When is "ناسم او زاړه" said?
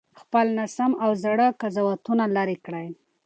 0.57-1.47